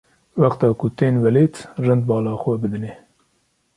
wexta 0.41 0.65
ku 0.79 0.85
tên 0.97 1.13
welêt 1.23 1.55
rind 1.85 2.03
bala 2.09 2.33
xwe 2.41 2.53
bidinê. 2.61 2.91